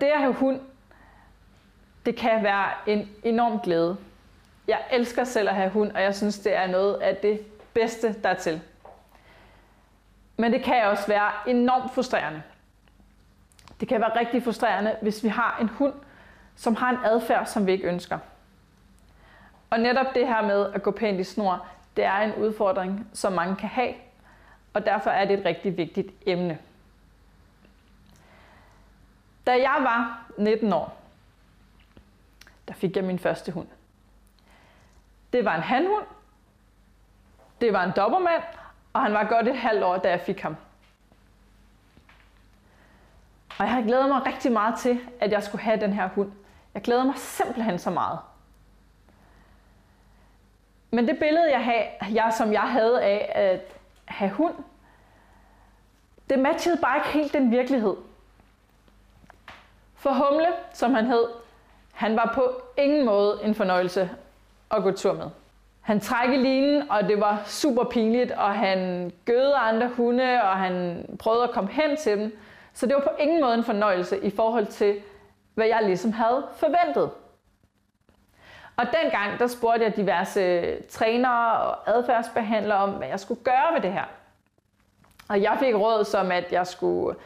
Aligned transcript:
Det 0.00 0.06
at 0.06 0.20
have 0.20 0.34
hund, 0.34 0.60
det 2.06 2.16
kan 2.16 2.42
være 2.42 2.70
en 2.86 3.08
enorm 3.24 3.58
glæde. 3.58 3.96
Jeg 4.68 4.80
elsker 4.92 5.24
selv 5.24 5.48
at 5.48 5.54
have 5.54 5.70
hund, 5.70 5.92
og 5.92 6.02
jeg 6.02 6.14
synes, 6.14 6.38
det 6.38 6.56
er 6.56 6.66
noget 6.66 6.94
af 6.94 7.16
det 7.16 7.40
bedste, 7.74 8.22
der 8.22 8.28
er 8.28 8.34
til. 8.34 8.60
Men 10.36 10.52
det 10.52 10.62
kan 10.62 10.84
også 10.84 11.06
være 11.06 11.30
enormt 11.46 11.94
frustrerende. 11.94 12.42
Det 13.80 13.88
kan 13.88 14.00
være 14.00 14.18
rigtig 14.18 14.42
frustrerende, 14.42 14.96
hvis 15.02 15.24
vi 15.24 15.28
har 15.28 15.58
en 15.60 15.68
hund, 15.68 15.94
som 16.56 16.76
har 16.76 16.90
en 16.90 16.98
adfærd, 17.04 17.46
som 17.46 17.66
vi 17.66 17.72
ikke 17.72 17.88
ønsker. 17.88 18.18
Og 19.70 19.80
netop 19.80 20.14
det 20.14 20.26
her 20.26 20.42
med 20.42 20.72
at 20.72 20.82
gå 20.82 20.90
pænt 20.90 21.20
i 21.20 21.24
snor, 21.24 21.66
det 21.96 22.04
er 22.04 22.18
en 22.18 22.34
udfordring, 22.34 23.08
som 23.12 23.32
mange 23.32 23.56
kan 23.56 23.68
have, 23.68 23.94
og 24.72 24.86
derfor 24.86 25.10
er 25.10 25.24
det 25.24 25.38
et 25.38 25.44
rigtig 25.46 25.76
vigtigt 25.76 26.10
emne. 26.26 26.58
Da 29.46 29.52
jeg 29.52 29.76
var 29.80 30.26
19 30.38 30.72
år, 30.72 31.02
der 32.68 32.74
fik 32.74 32.96
jeg 32.96 33.04
min 33.04 33.18
første 33.18 33.52
hund. 33.52 33.68
Det 35.32 35.44
var 35.44 35.54
en 35.56 35.62
hanhund. 35.62 36.04
Det 37.60 37.72
var 37.72 37.84
en 37.84 37.92
dobbermand, 37.96 38.42
og 38.92 39.02
han 39.02 39.12
var 39.12 39.24
godt 39.24 39.48
et 39.48 39.58
halvt 39.58 39.84
år, 39.84 39.96
da 39.96 40.10
jeg 40.10 40.20
fik 40.20 40.40
ham. 40.40 40.56
Og 43.58 43.64
jeg 43.64 43.70
har 43.72 43.82
glædet 43.82 44.08
mig 44.08 44.26
rigtig 44.26 44.52
meget 44.52 44.78
til, 44.78 45.00
at 45.20 45.32
jeg 45.32 45.42
skulle 45.42 45.62
have 45.62 45.80
den 45.80 45.92
her 45.92 46.08
hund. 46.08 46.32
Jeg 46.74 46.82
glæder 46.82 47.04
mig 47.04 47.18
simpelthen 47.18 47.78
så 47.78 47.90
meget. 47.90 48.18
Men 50.90 51.08
det 51.08 51.18
billede, 51.18 51.50
jeg, 51.50 51.64
havde, 51.64 52.14
jeg, 52.22 52.32
som 52.38 52.52
jeg 52.52 52.60
havde 52.60 53.02
af 53.02 53.32
at 53.34 53.80
have 54.04 54.30
hund, 54.30 54.54
det 56.30 56.38
matchede 56.38 56.76
bare 56.82 56.96
ikke 56.96 57.08
helt 57.08 57.32
den 57.32 57.50
virkelighed. 57.50 57.96
For 60.06 60.12
Humle, 60.12 60.46
som 60.72 60.94
han 60.94 61.06
hed, 61.06 61.24
han 61.92 62.16
var 62.16 62.32
på 62.34 62.62
ingen 62.76 63.04
måde 63.04 63.40
en 63.42 63.54
fornøjelse 63.54 64.10
at 64.70 64.82
gå 64.82 64.90
tur 64.90 65.12
med. 65.12 65.26
Han 65.80 66.00
træk 66.00 66.30
i 66.30 66.36
linen, 66.36 66.90
og 66.90 67.08
det 67.08 67.20
var 67.20 67.42
super 67.46 67.84
pinligt, 67.84 68.32
og 68.32 68.54
han 68.54 69.12
gøde 69.24 69.54
andre 69.54 69.88
hunde, 69.88 70.42
og 70.42 70.56
han 70.56 71.06
prøvede 71.18 71.44
at 71.44 71.50
komme 71.50 71.70
hen 71.70 71.96
til 71.96 72.18
dem. 72.18 72.38
Så 72.74 72.86
det 72.86 72.94
var 72.94 73.00
på 73.00 73.10
ingen 73.18 73.40
måde 73.40 73.54
en 73.54 73.64
fornøjelse 73.64 74.24
i 74.24 74.30
forhold 74.30 74.66
til, 74.66 75.00
hvad 75.54 75.66
jeg 75.66 75.82
ligesom 75.82 76.12
havde 76.12 76.46
forventet. 76.56 77.10
Og 78.76 78.86
dengang, 79.02 79.38
der 79.38 79.46
spurgte 79.46 79.84
jeg 79.84 79.96
diverse 79.96 80.40
øh, 80.40 80.80
trænere 80.90 81.60
og 81.60 81.90
adfærdsbehandlere 81.90 82.78
om, 82.78 82.90
hvad 82.90 83.08
jeg 83.08 83.20
skulle 83.20 83.40
gøre 83.44 83.74
ved 83.74 83.80
det 83.80 83.92
her. 83.92 84.04
Og 85.28 85.42
jeg 85.42 85.56
fik 85.60 85.74
råd 85.74 86.04
som, 86.04 86.32
at 86.32 86.52
jeg 86.52 86.66
skulle, 86.66 87.16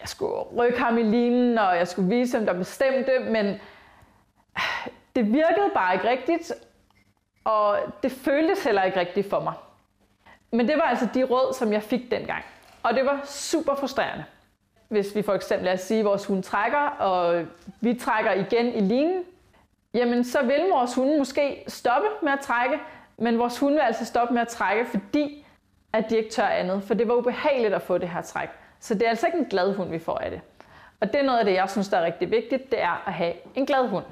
jeg 0.00 0.08
skulle 0.08 0.32
rykke 0.32 0.78
ham 0.78 0.98
i 0.98 1.02
linen, 1.02 1.58
og 1.58 1.76
jeg 1.76 1.88
skulle 1.88 2.08
vise 2.08 2.36
ham, 2.36 2.46
der 2.46 2.52
bestemte, 2.52 3.18
men 3.18 3.46
øh, 3.46 3.60
det 5.16 5.32
virkede 5.32 5.70
bare 5.74 5.94
ikke 5.94 6.08
rigtigt, 6.08 6.52
og 7.44 7.78
det 8.02 8.12
føltes 8.12 8.64
heller 8.64 8.82
ikke 8.82 9.00
rigtigt 9.00 9.30
for 9.30 9.40
mig. 9.40 9.54
Men 10.52 10.68
det 10.68 10.76
var 10.76 10.82
altså 10.82 11.08
de 11.14 11.24
råd, 11.24 11.54
som 11.54 11.72
jeg 11.72 11.82
fik 11.82 12.10
dengang. 12.10 12.44
Og 12.82 12.94
det 12.94 13.04
var 13.04 13.20
super 13.24 13.74
frustrerende. 13.74 14.24
Hvis 14.88 15.14
vi 15.14 15.22
for 15.22 15.34
eksempel 15.34 15.64
lad 15.64 15.74
os 15.74 15.80
sige, 15.80 16.00
at 16.00 16.04
vores 16.04 16.26
hund 16.26 16.42
trækker, 16.42 16.78
og 16.78 17.44
vi 17.80 17.94
trækker 17.94 18.32
igen 18.32 18.74
i 18.74 18.80
linen, 18.80 19.24
jamen 19.94 20.24
så 20.24 20.42
vil 20.42 20.60
vores 20.70 20.94
hunde 20.94 21.18
måske 21.18 21.64
stoppe 21.68 22.08
med 22.22 22.32
at 22.32 22.40
trække, 22.40 22.78
men 23.16 23.38
vores 23.38 23.58
hunde 23.58 23.74
vil 23.74 23.82
altså 23.82 24.04
stoppe 24.04 24.34
med 24.34 24.42
at 24.42 24.48
trække, 24.48 24.86
fordi 24.86 25.46
at 25.92 26.10
de 26.10 26.16
ikke 26.16 26.30
tør 26.30 26.46
andet, 26.46 26.82
for 26.82 26.94
det 26.94 27.08
var 27.08 27.14
ubehageligt 27.14 27.74
at 27.74 27.82
få 27.82 27.98
det 27.98 28.08
her 28.08 28.22
træk. 28.22 28.48
Så 28.80 28.94
det 28.94 29.02
er 29.02 29.08
altså 29.08 29.26
ikke 29.26 29.38
en 29.38 29.44
glad 29.44 29.74
hund, 29.74 29.90
vi 29.90 29.98
får 29.98 30.18
af 30.18 30.30
det. 30.30 30.40
Og 31.00 31.12
det 31.12 31.20
er 31.20 31.24
noget 31.24 31.38
af 31.38 31.44
det, 31.44 31.54
jeg 31.54 31.70
synes, 31.70 31.88
der 31.88 31.96
er 31.96 32.04
rigtig 32.04 32.30
vigtigt, 32.30 32.70
det 32.70 32.82
er 32.82 33.02
at 33.06 33.12
have 33.12 33.34
en 33.54 33.66
glad 33.66 33.88
hund. 33.88 34.04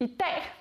I 0.00 0.06
dag 0.06 0.52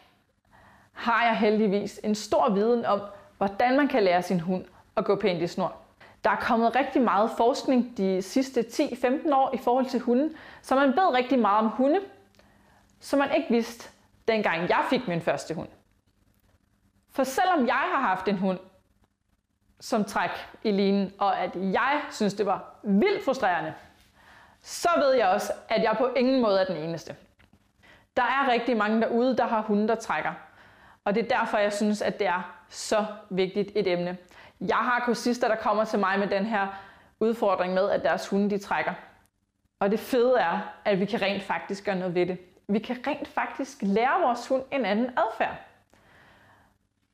har 0.91 1.25
jeg 1.25 1.37
heldigvis 1.37 1.99
en 2.03 2.15
stor 2.15 2.49
viden 2.49 2.85
om, 2.85 3.01
hvordan 3.37 3.77
man 3.77 3.87
kan 3.87 4.03
lære 4.03 4.21
sin 4.21 4.39
hund 4.39 4.65
at 4.97 5.05
gå 5.05 5.15
pænt 5.15 5.41
i 5.41 5.47
snor. 5.47 5.75
Der 6.23 6.29
er 6.29 6.35
kommet 6.35 6.75
rigtig 6.75 7.01
meget 7.01 7.31
forskning 7.37 7.97
de 7.97 8.21
sidste 8.21 8.61
10-15 8.61 9.35
år 9.35 9.55
i 9.55 9.57
forhold 9.57 9.85
til 9.85 9.99
hunden, 9.99 10.35
så 10.61 10.75
man 10.75 10.87
ved 10.87 11.13
rigtig 11.13 11.39
meget 11.39 11.59
om 11.59 11.67
hunde, 11.67 11.99
som 12.99 13.19
man 13.19 13.35
ikke 13.35 13.49
vidste, 13.49 13.89
dengang 14.27 14.69
jeg 14.69 14.85
fik 14.89 15.07
min 15.07 15.21
første 15.21 15.53
hund. 15.53 15.67
For 17.11 17.23
selvom 17.23 17.67
jeg 17.67 17.83
har 17.93 18.01
haft 18.01 18.27
en 18.27 18.37
hund, 18.37 18.59
som 19.79 20.05
træk 20.05 20.29
i 20.63 20.71
linen, 20.71 21.13
og 21.19 21.39
at 21.39 21.51
jeg 21.55 22.01
synes, 22.11 22.33
det 22.33 22.45
var 22.45 22.63
vildt 22.83 23.25
frustrerende, 23.25 23.73
så 24.61 24.89
ved 24.97 25.13
jeg 25.13 25.27
også, 25.27 25.53
at 25.69 25.83
jeg 25.83 25.95
på 25.97 26.09
ingen 26.15 26.41
måde 26.41 26.61
er 26.61 26.65
den 26.65 26.77
eneste. 26.77 27.15
Der 28.17 28.23
er 28.23 28.51
rigtig 28.51 28.77
mange 28.77 29.01
derude, 29.01 29.37
der 29.37 29.47
har 29.47 29.61
hunde, 29.61 29.87
der 29.87 29.95
trækker. 29.95 30.33
Og 31.03 31.15
det 31.15 31.23
er 31.23 31.37
derfor, 31.39 31.57
jeg 31.57 31.73
synes, 31.73 32.01
at 32.01 32.19
det 32.19 32.27
er 32.27 32.55
så 32.69 33.05
vigtigt 33.29 33.71
et 33.75 33.87
emne. 33.87 34.17
Jeg 34.61 34.77
har 34.77 35.03
kursister, 35.05 35.47
der 35.47 35.55
kommer 35.55 35.85
til 35.85 35.99
mig 35.99 36.19
med 36.19 36.27
den 36.27 36.45
her 36.45 36.67
udfordring 37.19 37.73
med, 37.73 37.89
at 37.89 38.03
deres 38.03 38.27
hunde 38.27 38.49
de 38.49 38.57
trækker. 38.57 38.93
Og 39.79 39.91
det 39.91 39.99
fede 39.99 40.39
er, 40.39 40.59
at 40.85 40.99
vi 40.99 41.05
kan 41.05 41.21
rent 41.21 41.43
faktisk 41.43 41.85
gøre 41.85 41.95
noget 41.95 42.15
ved 42.15 42.25
det. 42.25 42.37
Vi 42.67 42.79
kan 42.79 42.97
rent 43.07 43.27
faktisk 43.27 43.77
lære 43.81 44.21
vores 44.21 44.47
hund 44.47 44.63
en 44.71 44.85
anden 44.85 45.05
adfærd. 45.05 45.55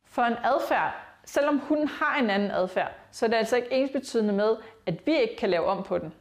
For 0.06 0.22
en 0.22 0.38
adfærd, 0.44 0.94
selvom 1.26 1.60
hunden 1.60 1.88
har 1.88 2.20
en 2.20 2.30
anden 2.30 2.52
adfærd, 2.52 2.92
så 3.12 3.26
er 3.26 3.30
det 3.30 3.38
altså 3.38 3.56
ikke 3.56 3.72
ensbetydende 3.72 4.34
med, 4.34 4.56
at 4.86 5.08
vi 5.08 5.18
ikke 5.18 5.36
kan 5.36 5.50
lave 5.50 5.66
om 5.66 5.84
på 5.84 5.98
den. 5.98 6.14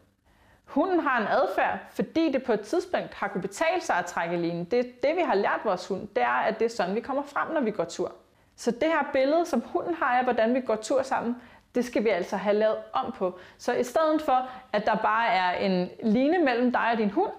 Hunden 0.64 1.00
har 1.00 1.20
en 1.20 1.26
adfærd, 1.26 1.78
fordi 1.90 2.32
det 2.32 2.42
på 2.42 2.52
et 2.52 2.60
tidspunkt 2.60 3.14
har 3.14 3.28
kunne 3.28 3.42
betale 3.42 3.80
sig 3.80 3.96
at 3.96 4.04
trække 4.04 4.36
linen. 4.36 4.64
Det, 4.64 5.02
det 5.02 5.16
vi 5.16 5.20
har 5.20 5.34
lært 5.34 5.60
vores 5.64 5.88
hund, 5.88 6.08
det 6.08 6.22
er, 6.22 6.28
at 6.28 6.58
det 6.58 6.64
er 6.64 6.68
sådan, 6.68 6.94
vi 6.94 7.00
kommer 7.00 7.22
frem, 7.22 7.48
når 7.54 7.60
vi 7.60 7.70
går 7.70 7.84
tur. 7.84 8.12
Så 8.56 8.70
det 8.70 8.88
her 8.88 9.10
billede, 9.12 9.46
som 9.46 9.62
hunden 9.66 9.94
har 9.94 10.18
af, 10.18 10.24
hvordan 10.24 10.54
vi 10.54 10.60
går 10.60 10.76
tur 10.76 11.02
sammen, 11.02 11.36
det 11.74 11.84
skal 11.84 12.04
vi 12.04 12.08
altså 12.08 12.36
have 12.36 12.56
lavet 12.56 12.76
om 12.92 13.12
på. 13.12 13.38
Så 13.58 13.72
i 13.72 13.84
stedet 13.84 14.22
for, 14.22 14.50
at 14.72 14.86
der 14.86 14.94
bare 14.94 15.28
er 15.28 15.52
en 15.52 15.90
line 16.02 16.38
mellem 16.38 16.72
dig 16.72 16.88
og 16.92 16.98
din 16.98 17.10
hund, 17.10 17.32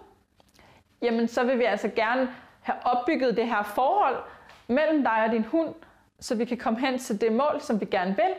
jamen 1.01 1.27
så 1.27 1.43
vil 1.43 1.59
vi 1.59 1.63
altså 1.63 1.89
gerne 1.95 2.29
have 2.61 2.77
opbygget 2.83 3.37
det 3.37 3.47
her 3.47 3.63
forhold 3.63 4.17
mellem 4.67 5.03
dig 5.03 5.23
og 5.25 5.31
din 5.31 5.45
hund, 5.45 5.73
så 6.21 6.35
vi 6.35 6.45
kan 6.45 6.57
komme 6.57 6.79
hen 6.79 6.99
til 6.99 7.21
det 7.21 7.31
mål, 7.33 7.61
som 7.61 7.81
vi 7.81 7.85
gerne 7.85 8.15
vil, 8.15 8.33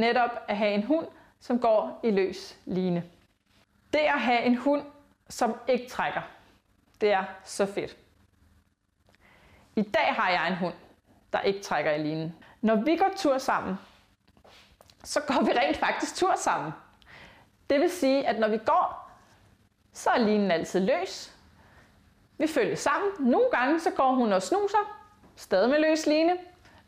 netop 0.00 0.30
at 0.48 0.56
have 0.56 0.72
en 0.72 0.82
hund, 0.82 1.06
som 1.40 1.60
går 1.60 2.00
i 2.02 2.10
løs 2.10 2.56
line. 2.64 3.04
Det 3.92 3.98
at 3.98 4.20
have 4.20 4.42
en 4.42 4.56
hund, 4.56 4.82
som 5.28 5.54
ikke 5.68 5.88
trækker, 5.88 6.20
det 7.00 7.12
er 7.12 7.24
så 7.44 7.66
fedt. 7.66 7.96
I 9.76 9.82
dag 9.82 10.14
har 10.14 10.30
jeg 10.30 10.48
en 10.48 10.56
hund, 10.56 10.74
der 11.32 11.40
ikke 11.40 11.60
trækker 11.60 11.92
i 11.92 12.02
linen. 12.02 12.34
Når 12.60 12.76
vi 12.76 12.96
går 12.96 13.10
tur 13.16 13.38
sammen, 13.38 13.78
så 15.04 15.20
går 15.20 15.44
vi 15.44 15.52
rent 15.52 15.76
faktisk 15.76 16.14
tur 16.14 16.34
sammen. 16.36 16.72
Det 17.70 17.80
vil 17.80 17.90
sige, 17.90 18.28
at 18.28 18.38
når 18.38 18.48
vi 18.48 18.58
går, 18.66 19.10
så 19.92 20.10
er 20.10 20.18
linen 20.18 20.50
altid 20.50 20.80
løs. 20.80 21.34
Vi 22.38 22.46
følger 22.46 22.76
sammen. 22.76 23.10
Nogle 23.18 23.46
gange 23.52 23.80
så 23.80 23.90
går 23.90 24.12
hun 24.12 24.32
og 24.32 24.42
snuser, 24.42 25.00
stadig 25.36 25.70
med 25.70 25.78
løs 25.78 26.06
line. 26.06 26.36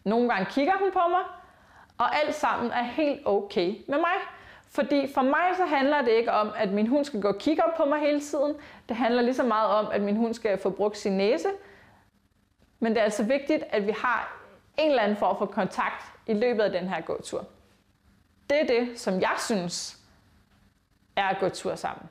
Nogle 0.05 0.29
gange 0.29 0.47
kigger 0.51 0.73
hun 0.79 0.93
på 0.93 1.09
mig, 1.11 1.23
og 1.99 2.17
alt 2.17 2.35
sammen 2.35 2.71
er 2.71 2.83
helt 2.83 3.21
okay 3.25 3.75
med 3.89 3.99
mig. 3.99 4.17
Fordi 4.69 5.13
for 5.15 5.23
mig 5.23 5.57
så 5.57 5.65
handler 5.65 6.03
det 6.03 6.11
ikke 6.11 6.33
om, 6.33 6.53
at 6.57 6.73
min 6.73 6.87
hund 6.87 7.05
skal 7.05 7.21
gå 7.21 7.29
og 7.29 7.39
kigge 7.39 7.65
op 7.65 7.77
på 7.77 7.85
mig 7.85 8.01
hele 8.01 8.21
tiden. 8.21 8.55
Det 8.89 8.97
handler 8.97 9.23
lige 9.23 9.35
så 9.35 9.43
meget 9.43 9.69
om, 9.69 9.87
at 9.93 10.01
min 10.01 10.17
hund 10.17 10.35
skal 10.35 10.59
få 10.59 10.71
brugt 10.71 10.99
sin 10.99 11.13
næse. 11.13 11.49
Men 12.79 12.93
det 12.93 13.01
er 13.01 13.05
altså 13.05 13.23
vigtigt, 13.23 13.65
at 13.71 13.87
vi 13.87 13.91
har 13.91 14.41
en 14.79 14.91
eller 14.91 15.03
anden 15.03 15.17
form 15.17 15.39
for 15.39 15.47
kontakt 15.47 16.05
i 16.27 16.35
løbet 16.35 16.63
af 16.63 16.71
den 16.71 16.89
her 16.89 17.01
gåtur. 17.01 17.45
Det 18.51 18.61
er 18.61 18.67
det, 18.67 19.01
som 19.01 19.21
jeg 19.21 19.35
synes 19.39 19.99
er 21.17 21.29
at 21.29 21.37
gå 21.41 21.49
tur 21.49 21.75
sammen. 21.75 22.09